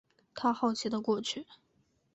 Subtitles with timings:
[0.33, 1.45] 他好奇的过去